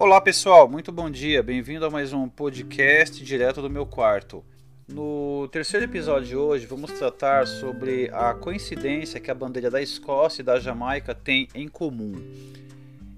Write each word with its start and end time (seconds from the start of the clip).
Olá 0.00 0.18
pessoal, 0.18 0.66
muito 0.66 0.90
bom 0.90 1.10
dia, 1.10 1.42
bem-vindo 1.42 1.84
a 1.84 1.90
mais 1.90 2.10
um 2.14 2.26
podcast 2.26 3.22
direto 3.22 3.60
do 3.60 3.68
meu 3.68 3.84
quarto. 3.84 4.42
No 4.88 5.46
terceiro 5.52 5.84
episódio 5.84 6.26
de 6.26 6.34
hoje, 6.34 6.64
vamos 6.64 6.90
tratar 6.92 7.46
sobre 7.46 8.08
a 8.10 8.32
coincidência 8.32 9.20
que 9.20 9.30
a 9.30 9.34
bandeira 9.34 9.70
da 9.70 9.82
Escócia 9.82 10.40
e 10.40 10.42
da 10.42 10.58
Jamaica 10.58 11.14
têm 11.14 11.48
em 11.54 11.68
comum. 11.68 12.14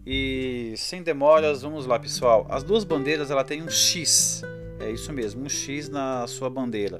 E 0.05 0.75
sem 0.77 1.05
demoras, 1.05 1.63
vamos 1.63 1.87
lá 1.87 2.01
pessoal. 2.01 2.49
As 2.51 2.65
duas 2.65 2.83
bandeiras 2.83 3.31
ela 3.31 3.45
tem 3.45 3.63
um 3.63 3.71
X, 3.71 4.43
é 4.81 4.91
isso 4.91 5.13
mesmo, 5.13 5.45
um 5.45 5.49
X 5.49 5.89
na 5.89 6.27
sua 6.27 6.51
bandeira. 6.51 6.99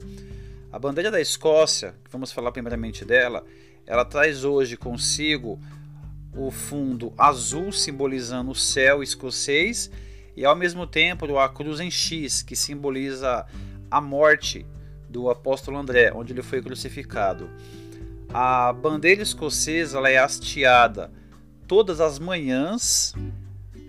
A 0.71 0.79
bandeira 0.79 1.11
da 1.11 1.21
Escócia, 1.21 1.93
vamos 2.09 2.31
falar 2.31 2.53
primeiramente 2.53 3.05
dela, 3.05 3.45
ela 3.85 4.05
traz 4.05 4.45
hoje 4.45 4.77
consigo 4.77 5.59
o 6.35 6.51
fundo 6.51 7.13
azul 7.17 7.73
simbolizando 7.73 8.51
o 8.51 8.55
céu 8.55 9.03
escocês 9.03 9.91
e 10.37 10.45
ao 10.45 10.57
mesmo 10.57 10.87
tempo 10.87 11.39
a 11.39 11.49
cruz 11.49 11.81
em 11.81 11.91
X 11.91 12.43
que 12.43 12.57
simboliza 12.57 13.47
a 13.91 14.01
morte 14.01 14.65
do 15.09 15.29
apóstolo 15.29 15.77
André, 15.77 16.11
onde 16.15 16.33
ele 16.33 16.43
foi 16.43 16.63
crucificado. 16.63 17.51
A 18.33 18.73
bandeira 18.73 19.23
escocesa 19.23 19.99
ela 19.99 20.09
é 20.09 20.17
hasteada 20.17 21.11
todas 21.69 22.01
as 22.01 22.19
manhãs 22.19 23.15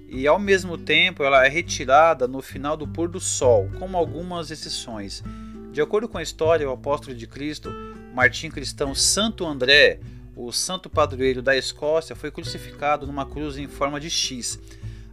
e 0.09 0.27
ao 0.27 0.37
mesmo 0.37 0.77
tempo 0.77 1.23
ela 1.23 1.45
é 1.45 1.49
retirada 1.49 2.27
no 2.27 2.41
final 2.41 2.77
do 2.77 2.87
pôr 2.87 3.09
do 3.09 3.19
sol, 3.19 3.69
com 3.79 3.97
algumas 3.97 4.51
exceções. 4.51 5.23
De 5.71 5.81
acordo 5.81 6.07
com 6.07 6.17
a 6.17 6.23
história, 6.23 6.69
o 6.69 6.73
apóstolo 6.73 7.15
de 7.15 7.25
Cristo, 7.25 7.73
Martim 8.13 8.49
Cristão 8.49 8.93
Santo 8.93 9.45
André, 9.45 9.99
o 10.35 10.51
santo 10.51 10.89
padroeiro 10.89 11.41
da 11.41 11.55
Escócia, 11.55 12.15
foi 12.15 12.31
crucificado 12.31 13.05
numa 13.05 13.25
cruz 13.25 13.57
em 13.57 13.67
forma 13.67 13.99
de 13.99 14.09
X. 14.09 14.59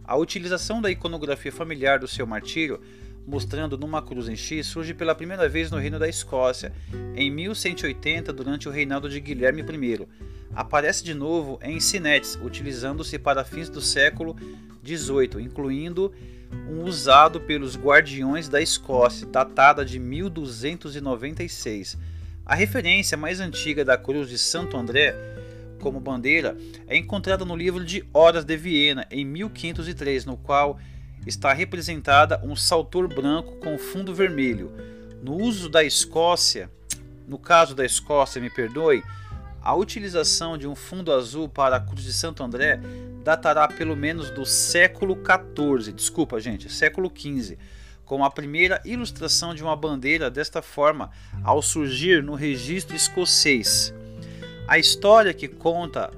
A 0.03 0.15
utilização 0.15 0.81
da 0.81 0.89
iconografia 0.89 1.51
familiar 1.51 1.99
do 1.99 2.07
seu 2.07 2.25
martírio, 2.25 2.81
mostrando 3.25 3.77
numa 3.77 4.01
cruz 4.01 4.27
em 4.27 4.35
X, 4.35 4.67
surge 4.67 4.93
pela 4.93 5.15
primeira 5.15 5.47
vez 5.47 5.69
no 5.69 5.77
Reino 5.77 5.99
da 5.99 6.09
Escócia, 6.09 6.73
em 7.15 7.29
1180, 7.29 8.33
durante 8.33 8.67
o 8.67 8.71
reinado 8.71 9.07
de 9.09 9.19
Guilherme 9.19 9.61
I. 9.61 10.07
Aparece 10.53 11.03
de 11.03 11.13
novo 11.13 11.59
em 11.61 11.79
sinetes, 11.79 12.37
utilizando-se 12.43 13.17
para 13.17 13.45
fins 13.45 13.69
do 13.69 13.79
século 13.79 14.35
XVIII, 14.83 15.41
incluindo 15.41 16.11
um 16.67 16.83
usado 16.83 17.39
pelos 17.39 17.77
Guardiões 17.77 18.49
da 18.49 18.61
Escócia, 18.61 19.25
datada 19.27 19.85
de 19.85 19.97
1296. 19.99 21.97
A 22.45 22.55
referência 22.55 23.15
mais 23.15 23.39
antiga 23.39 23.85
da 23.85 23.97
cruz 23.97 24.27
de 24.27 24.37
Santo 24.37 24.75
André 24.75 25.15
como 25.79 25.99
bandeira 25.99 26.57
é 26.87 26.97
encontrada 26.97 27.45
no 27.45 27.55
livro 27.55 27.83
de 27.85 28.03
Horas 28.13 28.43
de 28.43 28.57
Viena, 28.57 29.05
em 29.11 29.23
1503, 29.23 30.25
no 30.25 30.37
qual 30.37 30.79
está 31.25 31.53
representada 31.53 32.41
um 32.43 32.55
saltor 32.55 33.07
branco 33.07 33.57
com 33.57 33.77
fundo 33.77 34.13
vermelho. 34.13 34.71
No 35.23 35.35
uso 35.35 35.69
da 35.69 35.83
Escócia, 35.83 36.69
no 37.27 37.37
caso 37.37 37.75
da 37.75 37.85
Escócia, 37.85 38.41
me 38.41 38.49
perdoe, 38.49 39.03
a 39.61 39.75
utilização 39.75 40.57
de 40.57 40.67
um 40.67 40.75
fundo 40.75 41.13
azul 41.13 41.47
para 41.47 41.75
a 41.75 41.79
cruz 41.79 42.03
de 42.03 42.13
Santo 42.13 42.43
André 42.43 42.79
datará 43.23 43.67
pelo 43.67 43.95
menos 43.95 44.31
do 44.31 44.45
século 44.45 45.15
XIV, 45.15 45.93
desculpa 45.93 46.39
gente, 46.39 46.71
século 46.71 47.11
XV 47.15 47.57
com 48.11 48.25
a 48.25 48.29
primeira 48.29 48.81
ilustração 48.83 49.55
de 49.55 49.63
uma 49.63 49.73
bandeira 49.73 50.29
desta 50.29 50.61
forma 50.61 51.09
ao 51.41 51.61
surgir 51.61 52.21
no 52.21 52.35
registro 52.35 52.93
escocês. 52.93 53.93
A 54.67 54.77
história 54.77 55.33
que 55.33 55.47
conta 55.47 56.11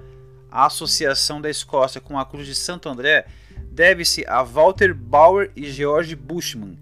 a 0.49 0.65
associação 0.65 1.39
da 1.39 1.51
Escócia 1.51 2.01
com 2.01 2.17
a 2.17 2.25
Cruz 2.25 2.47
de 2.47 2.55
Santo 2.55 2.89
André 2.89 3.27
deve-se 3.69 4.25
a 4.27 4.41
Walter 4.41 4.91
Bauer 4.91 5.51
e 5.55 5.69
George 5.69 6.15
Bushman, 6.15 6.79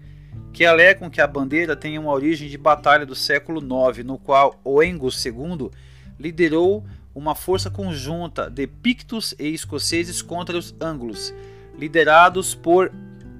que 0.50 0.64
alegam 0.64 1.10
que 1.10 1.20
a 1.20 1.26
bandeira 1.26 1.76
tem 1.76 1.98
uma 1.98 2.10
origem 2.10 2.48
de 2.48 2.56
batalha 2.56 3.04
do 3.04 3.14
século 3.14 3.60
IX, 3.60 4.02
no 4.06 4.16
qual 4.16 4.58
Oengus 4.64 5.22
II 5.22 5.70
liderou 6.18 6.86
uma 7.14 7.34
força 7.34 7.68
conjunta 7.68 8.48
de 8.48 8.66
pictos 8.66 9.34
e 9.38 9.48
escoceses 9.48 10.22
contra 10.22 10.56
os 10.56 10.74
anglos, 10.80 11.34
liderados 11.78 12.54
por 12.54 12.90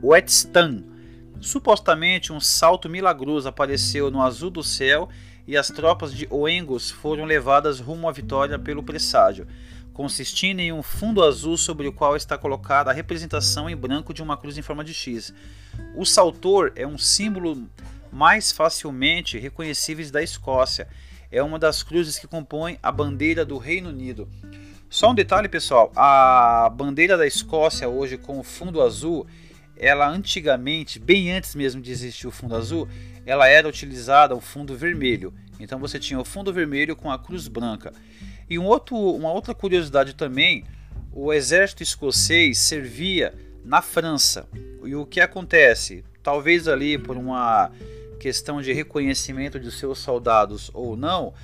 Wetstan, 0.02 0.91
Supostamente 1.40 2.32
um 2.32 2.40
salto 2.40 2.88
milagroso 2.88 3.48
apareceu 3.48 4.10
no 4.10 4.22
azul 4.22 4.50
do 4.50 4.62
céu 4.62 5.08
e 5.46 5.56
as 5.56 5.68
tropas 5.68 6.14
de 6.14 6.26
Oengos 6.30 6.90
foram 6.90 7.24
levadas 7.24 7.80
rumo 7.80 8.08
à 8.08 8.12
vitória 8.12 8.58
pelo 8.58 8.82
presságio, 8.82 9.46
consistindo 9.92 10.60
em 10.60 10.72
um 10.72 10.82
fundo 10.82 11.22
azul 11.22 11.56
sobre 11.56 11.88
o 11.88 11.92
qual 11.92 12.16
está 12.16 12.38
colocada 12.38 12.90
a 12.90 12.94
representação 12.94 13.68
em 13.68 13.76
branco 13.76 14.14
de 14.14 14.22
uma 14.22 14.36
cruz 14.36 14.56
em 14.56 14.62
forma 14.62 14.84
de 14.84 14.94
X. 14.94 15.34
O 15.96 16.04
saltor 16.04 16.72
é 16.76 16.86
um 16.86 16.96
símbolo 16.96 17.68
mais 18.12 18.52
facilmente 18.52 19.38
reconhecíveis 19.38 20.10
da 20.10 20.22
Escócia. 20.22 20.86
É 21.30 21.42
uma 21.42 21.58
das 21.58 21.82
cruzes 21.82 22.18
que 22.18 22.26
compõem 22.26 22.78
a 22.82 22.92
bandeira 22.92 23.44
do 23.44 23.56
Reino 23.56 23.88
Unido. 23.88 24.28
Só 24.88 25.10
um 25.10 25.14
detalhe, 25.14 25.48
pessoal: 25.48 25.90
a 25.96 26.70
bandeira 26.70 27.16
da 27.16 27.26
Escócia 27.26 27.88
hoje 27.88 28.18
com 28.18 28.38
o 28.38 28.42
fundo 28.42 28.82
azul 28.82 29.26
ela 29.82 30.08
antigamente, 30.08 31.00
bem 31.00 31.32
antes 31.32 31.56
mesmo 31.56 31.82
de 31.82 31.90
existir 31.90 32.28
o 32.28 32.30
fundo 32.30 32.54
azul, 32.54 32.88
ela 33.26 33.48
era 33.48 33.68
utilizada 33.68 34.32
o 34.32 34.40
fundo 34.40 34.76
vermelho. 34.76 35.34
Então 35.58 35.80
você 35.80 35.98
tinha 35.98 36.20
o 36.20 36.24
fundo 36.24 36.52
vermelho 36.52 36.94
com 36.94 37.10
a 37.10 37.18
cruz 37.18 37.48
branca. 37.48 37.92
E 38.48 38.60
um 38.60 38.64
outro, 38.64 38.96
uma 38.96 39.32
outra 39.32 39.52
curiosidade 39.52 40.14
também, 40.14 40.64
o 41.12 41.32
exército 41.32 41.82
escocês 41.82 42.58
servia 42.58 43.34
na 43.64 43.82
França. 43.82 44.48
E 44.84 44.94
o 44.94 45.04
que 45.04 45.20
acontece? 45.20 46.04
Talvez 46.22 46.68
ali 46.68 46.96
por 46.96 47.16
uma 47.16 47.72
questão 48.20 48.62
de 48.62 48.72
reconhecimento 48.72 49.58
de 49.58 49.72
seus 49.72 49.98
soldados 49.98 50.70
ou 50.72 50.96
não, 50.96 51.34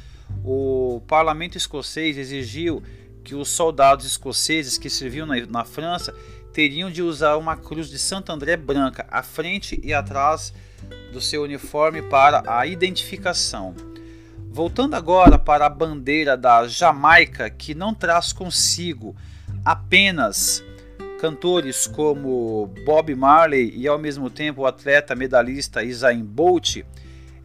o 0.44 1.02
parlamento 1.08 1.58
escocês 1.58 2.16
exigiu 2.16 2.84
que 3.24 3.34
os 3.34 3.48
soldados 3.48 4.06
escoceses 4.06 4.78
que 4.78 4.88
serviam 4.88 5.26
na, 5.26 5.44
na 5.46 5.64
França 5.64 6.14
teriam 6.58 6.90
de 6.90 7.04
usar 7.04 7.36
uma 7.36 7.56
cruz 7.56 7.88
de 7.88 8.00
Santo 8.00 8.32
André 8.32 8.56
branca 8.56 9.06
à 9.12 9.22
frente 9.22 9.80
e 9.80 9.94
atrás 9.94 10.52
do 11.12 11.20
seu 11.20 11.44
uniforme 11.44 12.02
para 12.02 12.42
a 12.48 12.66
identificação. 12.66 13.76
Voltando 14.50 14.94
agora 14.94 15.38
para 15.38 15.66
a 15.66 15.70
bandeira 15.70 16.36
da 16.36 16.66
Jamaica, 16.66 17.48
que 17.48 17.76
não 17.76 17.94
traz 17.94 18.32
consigo 18.32 19.14
apenas 19.64 20.64
cantores 21.20 21.86
como 21.86 22.68
Bob 22.84 23.14
Marley 23.14 23.72
e 23.76 23.86
ao 23.86 23.96
mesmo 23.96 24.28
tempo 24.28 24.62
o 24.62 24.66
atleta 24.66 25.14
medalhista 25.14 25.84
Usain 25.84 26.24
Bolt, 26.24 26.78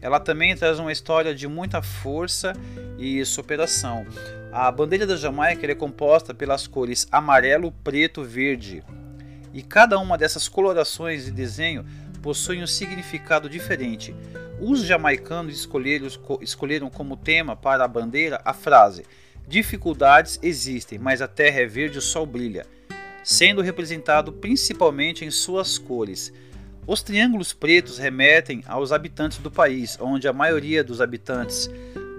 ela 0.02 0.18
também 0.18 0.56
traz 0.56 0.80
uma 0.80 0.90
história 0.90 1.32
de 1.32 1.46
muita 1.46 1.80
força 1.80 2.52
e 2.98 3.24
superação. 3.24 4.04
A 4.52 4.68
bandeira 4.72 5.06
da 5.06 5.14
Jamaica 5.14 5.70
é 5.70 5.74
composta 5.76 6.34
pelas 6.34 6.66
cores 6.66 7.06
amarelo, 7.12 7.70
preto, 7.70 8.24
verde. 8.24 8.82
E 9.54 9.62
cada 9.62 10.00
uma 10.00 10.18
dessas 10.18 10.48
colorações 10.48 11.26
de 11.26 11.30
desenho 11.30 11.86
possui 12.20 12.60
um 12.60 12.66
significado 12.66 13.48
diferente. 13.48 14.12
Os 14.60 14.82
jamaicanos 14.82 15.54
escolheram, 15.54 16.08
escolheram 16.40 16.90
como 16.90 17.16
tema 17.16 17.54
para 17.54 17.84
a 17.84 17.88
bandeira 17.88 18.40
a 18.44 18.52
frase: 18.52 19.04
Dificuldades 19.46 20.40
existem, 20.42 20.98
mas 20.98 21.22
a 21.22 21.28
terra 21.28 21.60
é 21.60 21.66
verde 21.66 21.96
e 21.96 21.98
o 21.98 22.02
sol 22.02 22.26
brilha, 22.26 22.66
sendo 23.22 23.62
representado 23.62 24.32
principalmente 24.32 25.24
em 25.24 25.30
suas 25.30 25.78
cores. 25.78 26.32
Os 26.84 27.00
triângulos 27.00 27.52
pretos 27.52 27.96
remetem 27.96 28.62
aos 28.66 28.90
habitantes 28.90 29.38
do 29.38 29.50
país, 29.50 29.96
onde 30.00 30.26
a 30.26 30.32
maioria 30.32 30.82
dos 30.82 31.00
habitantes 31.00 31.70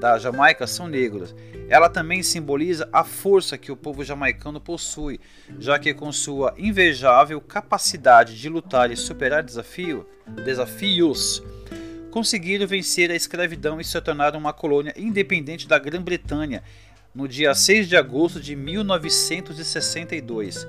da 0.06 0.19
Jamaica 0.19 0.68
são 0.68 0.88
negros. 0.88 1.34
Ela 1.68 1.90
também 1.90 2.22
simboliza 2.22 2.88
a 2.94 3.04
força 3.04 3.57
que 3.57 3.72
o 3.72 3.75
povo 3.75 4.04
jamaicano 4.04 4.62
possui, 4.62 5.19
já 5.57 5.80
que 5.80 5.96
com 5.96 6.12
sua 6.12 6.54
invejável 6.60 7.42
capacidade 7.42 8.40
de 8.40 8.48
lutar 8.48 8.92
e 8.92 8.96
superar 8.96 9.42
desafio, 9.42 10.06
desafios, 10.46 11.42
conseguiram 12.12 12.68
vencer 12.68 13.10
a 13.10 13.16
escravidão 13.16 13.81
e 13.81 13.84
se 13.84 14.00
tornaram 14.00 14.38
uma 14.38 14.54
colônia 14.54 14.94
independente 14.96 15.68
da 15.68 15.80
Grã-Bretanha 15.80 16.62
no 17.12 17.28
dia 17.28 17.56
6 17.56 17.90
de 17.90 17.98
agosto 17.98 18.40
de 18.40 18.56
1962. 18.56 20.68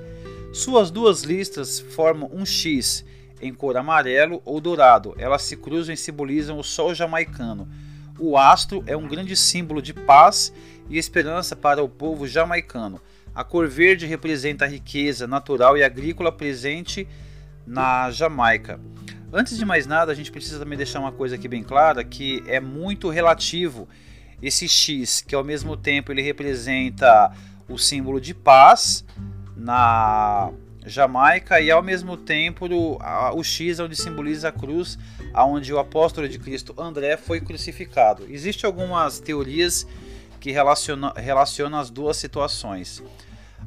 Suas 0.51 0.89
duas 0.89 1.21
listas 1.21 1.79
formam 1.79 2.27
um 2.33 2.43
X 2.43 3.05
em 3.39 3.53
cor 3.53 3.77
amarelo 3.77 4.41
ou 4.43 4.59
dourado. 4.59 5.13
Elas 5.15 5.43
se 5.43 5.55
cruzam 5.55 5.93
e 5.93 5.97
simbolizam 5.97 6.57
o 6.57 6.63
sol 6.63 6.95
jamaicano. 6.95 7.69
O 8.19 8.37
astro 8.37 8.83
é 8.87 8.97
um 8.97 9.07
grande 9.07 9.35
símbolo 9.35 9.81
de 9.81 9.93
paz 9.93 10.51
e 10.89 10.97
esperança 10.97 11.55
para 11.55 11.83
o 11.83 11.89
povo 11.89 12.27
jamaicano. 12.27 12.99
A 13.33 13.43
cor 13.43 13.67
verde 13.67 14.05
representa 14.05 14.65
a 14.65 14.67
riqueza 14.67 15.27
natural 15.27 15.77
e 15.77 15.83
agrícola 15.83 16.31
presente 16.31 17.07
na 17.65 18.09
Jamaica. 18.09 18.79
Antes 19.31 19.57
de 19.57 19.65
mais 19.65 19.85
nada, 19.85 20.11
a 20.11 20.15
gente 20.15 20.31
precisa 20.31 20.57
também 20.57 20.77
deixar 20.77 20.99
uma 20.99 21.11
coisa 21.11 21.35
aqui 21.35 21.47
bem 21.47 21.61
clara, 21.61 22.03
que 22.03 22.43
é 22.47 22.59
muito 22.59 23.09
relativo 23.09 23.87
esse 24.41 24.67
X, 24.67 25.21
que 25.21 25.35
ao 25.35 25.43
mesmo 25.43 25.75
tempo 25.75 26.11
ele 26.11 26.21
representa 26.21 27.31
o 27.67 27.77
símbolo 27.77 28.21
de 28.21 28.33
paz 28.33 29.05
na 29.55 30.51
Jamaica 30.87 31.59
e 31.59 31.69
ao 31.69 31.83
mesmo 31.83 32.15
tempo 32.17 32.65
o, 32.67 32.97
a, 33.01 33.33
o 33.33 33.43
X 33.43 33.79
onde 33.79 33.95
simboliza 33.95 34.49
a 34.49 34.51
cruz, 34.51 34.97
aonde 35.33 35.73
o 35.73 35.79
apóstolo 35.79 36.27
de 36.27 36.39
Cristo 36.39 36.73
André 36.77 37.17
foi 37.17 37.41
crucificado. 37.41 38.25
Existem 38.29 38.67
algumas 38.67 39.19
teorias 39.19 39.85
que 40.39 40.51
relacionam, 40.51 41.13
relacionam 41.15 41.77
as 41.79 41.89
duas 41.89 42.17
situações. 42.17 43.03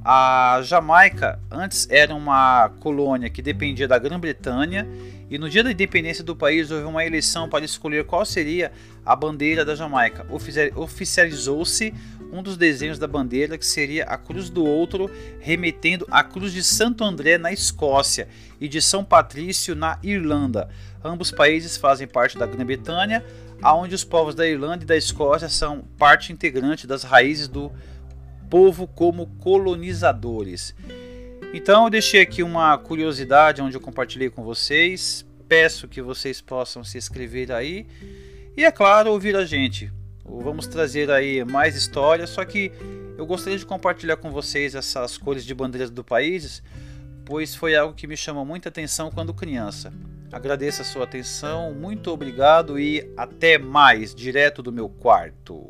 A 0.03 0.63
Jamaica 0.63 1.39
antes 1.51 1.87
era 1.91 2.15
uma 2.15 2.71
colônia 2.81 3.29
que 3.29 3.43
dependia 3.43 3.87
da 3.87 3.99
Grã-Bretanha 3.99 4.89
e 5.29 5.37
no 5.37 5.49
dia 5.49 5.63
da 5.63 5.71
independência 5.71 6.25
do 6.25 6.35
país 6.35 6.71
houve 6.71 6.85
uma 6.85 7.05
eleição 7.05 7.51
para 7.51 7.67
escolher 7.67 8.07
qual 8.07 8.25
seria 8.25 8.73
a 9.05 9.15
bandeira 9.15 9.63
da 9.63 9.75
Jamaica. 9.75 10.27
Oficializou-se 10.75 11.93
um 12.33 12.43
dos 12.43 12.57
desenhos 12.57 12.99
da 12.99 13.07
bandeira 13.07 13.59
que 13.59 13.67
seria 13.67 14.05
a 14.05 14.17
cruz 14.17 14.49
do 14.49 14.65
outro, 14.65 15.11
remetendo 15.39 16.07
à 16.11 16.25
cruz 16.25 16.53
de 16.53 16.63
Santo 16.63 17.05
André 17.05 17.37
na 17.37 17.53
Escócia 17.53 18.27
e 18.59 18.69
de 18.69 18.81
São 18.81 19.05
Patrício 19.05 19.75
na 19.75 19.99
Irlanda. 20.03 20.71
Ambos 21.05 21.31
países 21.31 21.77
fazem 21.77 22.09
parte 22.09 22.39
da 22.39 22.47
Grã-Bretanha, 22.47 23.23
aonde 23.61 23.95
os 23.95 24.05
povos 24.05 24.35
da 24.35 24.49
Irlanda 24.49 24.85
e 24.85 24.87
da 24.87 24.97
Escócia 24.97 25.51
são 25.51 25.85
parte 25.99 26.33
integrante 26.33 26.87
das 26.87 27.03
raízes 27.03 27.49
do 27.49 27.71
povo 28.51 28.87
como 28.89 29.29
colonizadores. 29.39 30.75
Então 31.55 31.85
eu 31.85 31.91
deixei 31.91 32.21
aqui 32.21 32.43
uma 32.43 32.77
curiosidade 32.77 33.63
onde 33.63 33.77
eu 33.77 33.81
compartilhei 33.81 34.29
com 34.29 34.43
vocês. 34.43 35.25
Peço 35.49 35.89
que 35.89 36.03
vocês 36.03 36.41
possam 36.41 36.85
se 36.85 36.99
inscrever 36.99 37.51
aí 37.53 37.87
e 38.57 38.65
é 38.65 38.71
claro 38.71 39.13
ouvir 39.13 39.37
a 39.37 39.45
gente. 39.45 39.91
Vamos 40.25 40.67
trazer 40.67 41.11
aí 41.11 41.45
mais 41.45 41.75
histórias, 41.75 42.31
só 42.31 42.45
que 42.45 42.71
eu 43.17 43.27
gostaria 43.27 43.59
de 43.59 43.67
compartilhar 43.67 44.17
com 44.17 44.31
vocês 44.31 44.75
essas 44.75 45.19
cores 45.19 45.45
de 45.45 45.55
bandeiras 45.55 45.91
do 45.91 46.05
país, 46.05 46.63
pois 47.25 47.55
foi 47.55 47.75
algo 47.75 47.95
que 47.95 48.07
me 48.07 48.17
chamou 48.17 48.45
muita 48.45 48.69
atenção 48.69 49.11
quando 49.11 49.35
criança. 49.35 49.93
Agradeço 50.33 50.83
a 50.83 50.85
sua 50.85 51.05
atenção, 51.05 51.75
muito 51.75 52.11
obrigado 52.11 52.79
e 52.79 53.13
até 53.17 53.59
mais, 53.59 54.15
direto 54.15 54.63
do 54.63 54.71
meu 54.71 54.89
quarto. 54.89 55.67